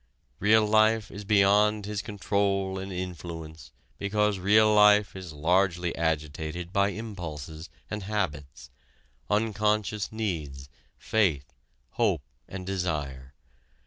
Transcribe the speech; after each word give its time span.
Real 0.39 0.65
life 0.65 1.11
is 1.11 1.25
beyond 1.25 1.85
his 1.85 2.01
control 2.01 2.79
and 2.79 2.91
influence 2.91 3.71
because 3.99 4.39
real 4.39 4.73
life 4.73 5.15
is 5.15 5.31
largely 5.31 5.95
agitated 5.95 6.73
by 6.73 6.89
impulses 6.89 7.69
and 7.87 8.01
habits, 8.01 8.71
unconscious 9.29 10.11
needs, 10.11 10.69
faith, 10.97 11.53
hope 11.91 12.23
and 12.47 12.65
desire. 12.65 13.35